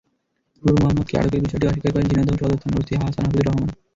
[0.63, 3.69] নুর মোহাম্মদকে আটকের বিষয়টি অস্বীকার করেন ঝিনাইদহ সদর থানার ওসি হাসান হাফিজুর রহমান।